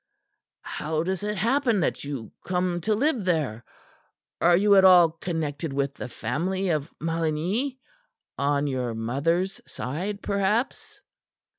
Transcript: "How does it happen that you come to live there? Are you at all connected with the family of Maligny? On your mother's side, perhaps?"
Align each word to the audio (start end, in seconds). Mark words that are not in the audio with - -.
"How 0.65 1.03
does 1.03 1.21
it 1.21 1.37
happen 1.37 1.81
that 1.81 2.03
you 2.03 2.31
come 2.43 2.81
to 2.81 2.95
live 2.95 3.23
there? 3.23 3.63
Are 4.41 4.57
you 4.57 4.73
at 4.75 4.83
all 4.83 5.11
connected 5.11 5.71
with 5.73 5.93
the 5.93 6.09
family 6.09 6.69
of 6.69 6.89
Maligny? 6.99 7.77
On 8.35 8.65
your 8.65 8.95
mother's 8.95 9.61
side, 9.71 10.23
perhaps?" 10.23 11.01